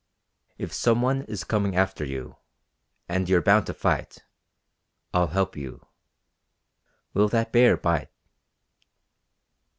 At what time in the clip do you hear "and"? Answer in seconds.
3.07-3.29